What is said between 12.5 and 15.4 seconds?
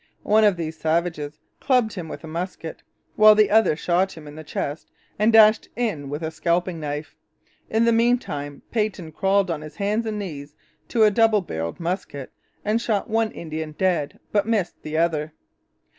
and shot one Indian dead, but missed the other.